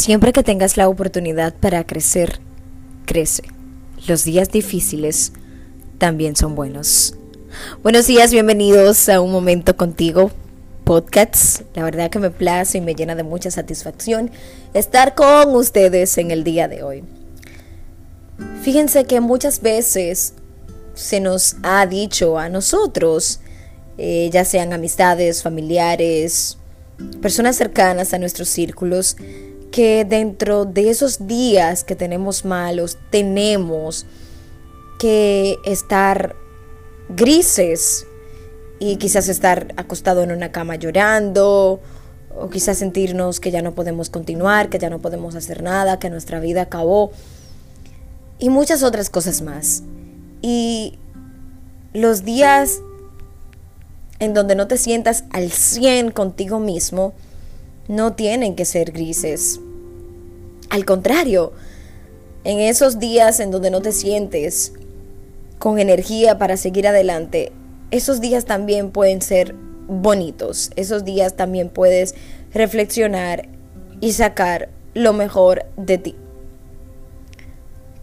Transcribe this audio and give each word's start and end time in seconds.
Siempre 0.00 0.32
que 0.32 0.42
tengas 0.42 0.78
la 0.78 0.88
oportunidad 0.88 1.52
para 1.52 1.84
crecer, 1.84 2.40
crece. 3.04 3.42
Los 4.08 4.24
días 4.24 4.48
difíciles 4.50 5.34
también 5.98 6.36
son 6.36 6.54
buenos. 6.54 7.16
Buenos 7.82 8.06
días, 8.06 8.32
bienvenidos 8.32 9.10
a 9.10 9.20
Un 9.20 9.30
Momento 9.30 9.76
Contigo 9.76 10.30
Podcasts. 10.84 11.64
La 11.74 11.84
verdad 11.84 12.08
que 12.08 12.18
me 12.18 12.30
place 12.30 12.78
y 12.78 12.80
me 12.80 12.94
llena 12.94 13.14
de 13.14 13.24
mucha 13.24 13.50
satisfacción 13.50 14.30
estar 14.72 15.14
con 15.14 15.54
ustedes 15.54 16.16
en 16.16 16.30
el 16.30 16.44
día 16.44 16.66
de 16.66 16.82
hoy. 16.82 17.04
Fíjense 18.62 19.04
que 19.04 19.20
muchas 19.20 19.60
veces 19.60 20.32
se 20.94 21.20
nos 21.20 21.56
ha 21.62 21.84
dicho 21.84 22.38
a 22.38 22.48
nosotros, 22.48 23.40
eh, 23.98 24.30
ya 24.32 24.46
sean 24.46 24.72
amistades, 24.72 25.42
familiares, 25.42 26.56
personas 27.20 27.56
cercanas 27.56 28.14
a 28.14 28.18
nuestros 28.18 28.48
círculos, 28.48 29.18
que 29.70 30.04
dentro 30.04 30.64
de 30.64 30.90
esos 30.90 31.26
días 31.26 31.84
que 31.84 31.96
tenemos 31.96 32.44
malos 32.44 32.98
tenemos 33.10 34.06
que 34.98 35.58
estar 35.64 36.36
grises 37.08 38.06
y 38.78 38.96
quizás 38.96 39.28
estar 39.28 39.72
acostado 39.76 40.22
en 40.22 40.32
una 40.32 40.52
cama 40.52 40.76
llorando 40.76 41.80
o 42.36 42.48
quizás 42.50 42.78
sentirnos 42.78 43.40
que 43.40 43.50
ya 43.50 43.62
no 43.62 43.74
podemos 43.74 44.10
continuar, 44.10 44.68
que 44.68 44.78
ya 44.78 44.90
no 44.90 45.00
podemos 45.00 45.34
hacer 45.34 45.62
nada, 45.62 45.98
que 45.98 46.10
nuestra 46.10 46.40
vida 46.40 46.62
acabó 46.62 47.12
y 48.38 48.48
muchas 48.48 48.82
otras 48.82 49.10
cosas 49.10 49.42
más. 49.42 49.82
Y 50.42 50.98
los 51.92 52.24
días 52.24 52.80
en 54.18 54.34
donde 54.34 54.54
no 54.54 54.68
te 54.68 54.76
sientas 54.76 55.24
al 55.30 55.50
100 55.50 56.10
contigo 56.12 56.60
mismo, 56.60 57.14
no 57.90 58.12
tienen 58.12 58.54
que 58.54 58.64
ser 58.64 58.92
grises. 58.92 59.58
Al 60.68 60.84
contrario, 60.84 61.52
en 62.44 62.60
esos 62.60 63.00
días 63.00 63.40
en 63.40 63.50
donde 63.50 63.72
no 63.72 63.82
te 63.82 63.90
sientes 63.90 64.72
con 65.58 65.80
energía 65.80 66.38
para 66.38 66.56
seguir 66.56 66.86
adelante, 66.86 67.50
esos 67.90 68.20
días 68.20 68.44
también 68.44 68.92
pueden 68.92 69.20
ser 69.20 69.56
bonitos. 69.88 70.70
Esos 70.76 71.04
días 71.04 71.34
también 71.34 71.68
puedes 71.68 72.14
reflexionar 72.54 73.48
y 74.00 74.12
sacar 74.12 74.68
lo 74.94 75.12
mejor 75.12 75.64
de 75.76 75.98
ti. 75.98 76.14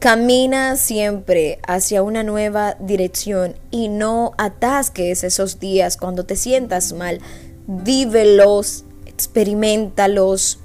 Camina 0.00 0.74
siempre 0.74 1.60
hacia 1.64 2.02
una 2.02 2.24
nueva 2.24 2.76
dirección 2.80 3.54
y 3.70 3.86
no 3.86 4.32
atasques 4.36 5.22
esos 5.22 5.60
días 5.60 5.96
cuando 5.96 6.24
te 6.24 6.34
sientas 6.34 6.92
mal. 6.92 7.20
Vívelos, 7.68 8.85
experimentalos. 9.16 10.58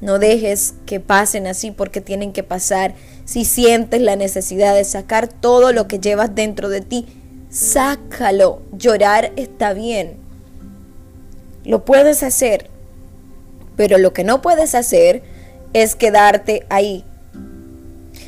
No 0.00 0.20
dejes 0.20 0.74
que 0.86 1.00
pasen 1.00 1.48
así 1.48 1.72
porque 1.72 2.00
tienen 2.00 2.32
que 2.32 2.44
pasar. 2.44 2.94
Si 3.24 3.44
sientes 3.44 4.00
la 4.00 4.14
necesidad 4.14 4.76
de 4.76 4.84
sacar 4.84 5.26
todo 5.26 5.72
lo 5.72 5.88
que 5.88 5.98
llevas 5.98 6.34
dentro 6.34 6.68
de 6.68 6.82
ti, 6.82 7.06
sácalo. 7.50 8.62
Llorar 8.72 9.32
está 9.34 9.72
bien. 9.72 10.16
Lo 11.64 11.84
puedes 11.84 12.22
hacer. 12.22 12.70
Pero 13.76 13.98
lo 13.98 14.12
que 14.12 14.22
no 14.22 14.40
puedes 14.40 14.76
hacer 14.76 15.22
es 15.72 15.96
quedarte 15.96 16.64
ahí. 16.68 17.04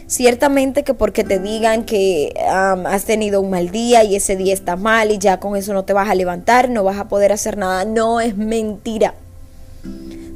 Ciertamente 0.08 0.82
que 0.82 0.92
porque 0.92 1.22
te 1.24 1.38
digan 1.38 1.84
que 1.84 2.34
has 2.44 3.04
tenido 3.04 3.40
un 3.40 3.50
mal 3.50 3.70
día 3.70 4.02
y 4.02 4.16
ese 4.16 4.36
día 4.36 4.52
está 4.52 4.74
mal 4.76 5.12
y 5.12 5.18
ya 5.18 5.38
con 5.38 5.56
eso 5.56 5.72
no 5.72 5.84
te 5.84 5.92
vas 5.92 6.10
a 6.10 6.14
levantar, 6.14 6.68
no 6.68 6.84
vas 6.84 6.98
a 6.98 7.08
poder 7.08 7.32
hacer 7.32 7.56
nada, 7.56 7.86
no 7.86 8.20
es 8.20 8.36
mentira. 8.36 9.14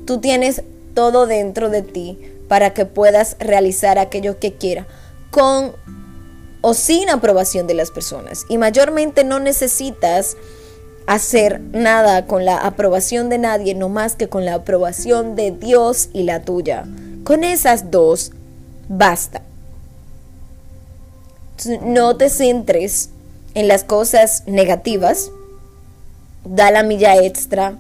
Tú 0.07 0.19
tienes 0.21 0.63
todo 0.95 1.27
dentro 1.27 1.69
de 1.69 1.83
ti 1.83 2.19
para 2.49 2.73
que 2.73 2.87
puedas 2.87 3.37
realizar 3.39 3.99
aquello 3.99 4.39
que 4.39 4.55
quieras 4.55 4.87
con 5.31 5.73
o 6.63 6.75
sin 6.75 7.11
aprobación 7.11 7.67
de 7.67 7.75
las 7.75 7.91
personas. 7.91 8.45
Y 8.49 8.59
mayormente 8.59 9.23
no 9.23 9.39
necesitas 9.39 10.37
hacer 11.07 11.61
nada 11.61 12.27
con 12.27 12.45
la 12.45 12.57
aprobación 12.57 13.29
de 13.29 13.39
nadie, 13.39 13.75
no 13.75 13.89
más 13.89 14.17
que 14.17 14.29
con 14.29 14.45
la 14.45 14.55
aprobación 14.55 15.37
de 15.37 15.53
Dios 15.53 16.09
y 16.13 16.25
la 16.25 16.43
tuya. 16.43 16.87
Con 17.25 17.45
esas 17.45 17.91
dos, 17.91 18.33
basta. 18.89 19.43
No 21.83 22.17
te 22.17 22.29
centres 22.29 23.11
en 23.55 23.69
las 23.69 23.85
cosas 23.85 24.43
negativas, 24.47 25.31
da 26.45 26.71
la 26.71 26.83
milla 26.83 27.17
extra, 27.23 27.79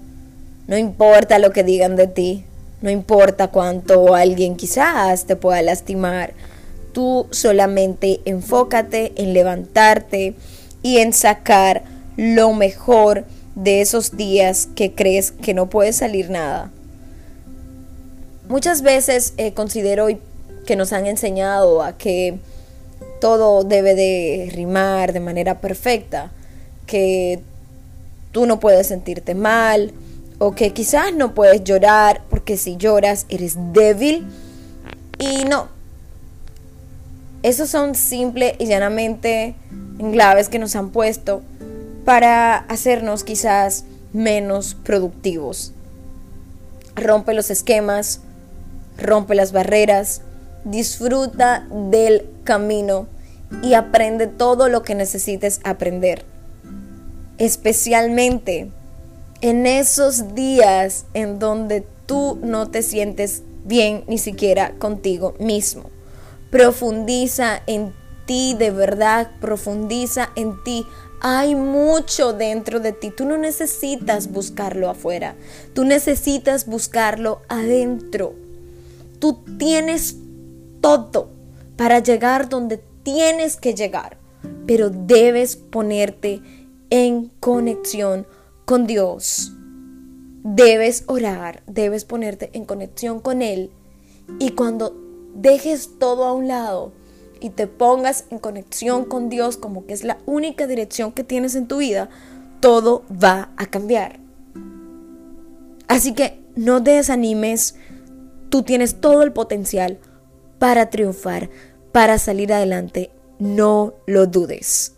no 0.66 0.76
importa 0.76 1.38
lo 1.38 1.52
que 1.52 1.62
digan 1.62 1.96
de 1.96 2.06
ti, 2.06 2.44
no 2.82 2.90
importa 2.90 3.48
cuánto 3.48 4.14
alguien 4.14 4.56
quizás 4.56 5.24
te 5.24 5.36
pueda 5.36 5.62
lastimar. 5.62 6.34
Tú 6.92 7.26
solamente 7.30 8.20
enfócate 8.24 9.12
en 9.16 9.32
levantarte 9.32 10.34
y 10.82 10.98
en 10.98 11.12
sacar 11.12 11.82
lo 12.16 12.52
mejor 12.52 13.24
de 13.54 13.80
esos 13.80 14.16
días 14.16 14.68
que 14.74 14.94
crees 14.94 15.30
que 15.30 15.54
no 15.54 15.68
puede 15.68 15.92
salir 15.92 16.30
nada. 16.30 16.70
Muchas 18.48 18.82
veces 18.82 19.34
eh, 19.36 19.52
considero 19.52 20.08
que 20.66 20.76
nos 20.76 20.92
han 20.92 21.06
enseñado 21.06 21.82
a 21.82 21.96
que 21.96 22.38
todo 23.20 23.64
debe 23.64 23.94
de 23.94 24.50
rimar 24.52 25.12
de 25.12 25.20
manera 25.20 25.60
perfecta, 25.60 26.30
que 26.86 27.40
tú 28.32 28.46
no 28.46 28.60
puedes 28.60 28.86
sentirte 28.88 29.34
mal, 29.34 29.92
o 30.38 30.54
que 30.54 30.72
quizás 30.72 31.14
no 31.14 31.34
puedes 31.34 31.64
llorar 31.64 32.22
porque 32.28 32.56
si 32.56 32.76
lloras 32.76 33.26
eres 33.28 33.56
débil. 33.72 34.26
Y 35.18 35.44
no. 35.44 35.68
Esos 37.42 37.70
son 37.70 37.94
simple 37.94 38.56
y 38.58 38.66
llanamente 38.66 39.54
claves 40.12 40.48
que 40.48 40.58
nos 40.58 40.76
han 40.76 40.90
puesto 40.90 41.42
para 42.04 42.56
hacernos 42.56 43.24
quizás 43.24 43.84
menos 44.12 44.74
productivos. 44.74 45.72
Rompe 46.94 47.34
los 47.34 47.50
esquemas, 47.50 48.20
rompe 48.98 49.34
las 49.34 49.52
barreras, 49.52 50.22
disfruta 50.64 51.66
del 51.70 52.28
camino 52.44 53.06
y 53.62 53.74
aprende 53.74 54.26
todo 54.26 54.68
lo 54.68 54.82
que 54.82 54.94
necesites 54.94 55.60
aprender. 55.64 56.24
Especialmente 57.38 58.70
en 59.46 59.64
esos 59.64 60.34
días 60.34 61.06
en 61.14 61.38
donde 61.38 61.86
tú 62.06 62.36
no 62.42 62.68
te 62.68 62.82
sientes 62.82 63.44
bien 63.64 64.02
ni 64.08 64.18
siquiera 64.18 64.72
contigo 64.80 65.36
mismo. 65.38 65.84
Profundiza 66.50 67.62
en 67.68 67.92
ti, 68.26 68.56
de 68.58 68.72
verdad, 68.72 69.30
profundiza 69.40 70.30
en 70.34 70.64
ti. 70.64 70.84
Hay 71.20 71.54
mucho 71.54 72.32
dentro 72.32 72.80
de 72.80 72.90
ti. 72.90 73.12
Tú 73.16 73.24
no 73.24 73.38
necesitas 73.38 74.32
buscarlo 74.32 74.90
afuera. 74.90 75.36
Tú 75.74 75.84
necesitas 75.84 76.66
buscarlo 76.66 77.40
adentro. 77.48 78.34
Tú 79.20 79.44
tienes 79.58 80.16
todo 80.80 81.30
para 81.76 82.00
llegar 82.00 82.48
donde 82.48 82.82
tienes 83.04 83.54
que 83.54 83.74
llegar. 83.74 84.18
Pero 84.66 84.90
debes 84.90 85.54
ponerte 85.54 86.42
en 86.90 87.30
conexión 87.38 88.26
con 88.66 88.86
Dios. 88.86 89.52
Debes 90.42 91.04
orar, 91.06 91.62
debes 91.66 92.04
ponerte 92.04 92.50
en 92.52 92.66
conexión 92.66 93.20
con 93.20 93.40
Él. 93.40 93.70
Y 94.38 94.50
cuando 94.50 94.94
dejes 95.34 95.98
todo 95.98 96.24
a 96.24 96.34
un 96.34 96.48
lado 96.48 96.92
y 97.40 97.50
te 97.50 97.66
pongas 97.66 98.24
en 98.30 98.38
conexión 98.38 99.04
con 99.04 99.28
Dios 99.28 99.56
como 99.56 99.86
que 99.86 99.94
es 99.94 100.04
la 100.04 100.18
única 100.26 100.66
dirección 100.66 101.12
que 101.12 101.24
tienes 101.24 101.54
en 101.54 101.68
tu 101.68 101.78
vida, 101.78 102.10
todo 102.60 103.04
va 103.10 103.50
a 103.56 103.66
cambiar. 103.66 104.18
Así 105.88 106.12
que 106.12 106.40
no 106.56 106.80
desanimes, 106.80 107.76
tú 108.48 108.62
tienes 108.64 109.00
todo 109.00 109.22
el 109.22 109.32
potencial 109.32 109.98
para 110.58 110.90
triunfar, 110.90 111.50
para 111.92 112.18
salir 112.18 112.52
adelante, 112.52 113.10
no 113.38 113.94
lo 114.06 114.26
dudes. 114.26 114.94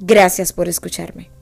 Gracias 0.00 0.52
por 0.52 0.68
escucharme. 0.68 1.37